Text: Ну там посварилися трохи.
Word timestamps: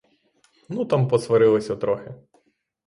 Ну 0.69 0.85
там 0.85 1.07
посварилися 1.07 1.75
трохи. 1.75 2.13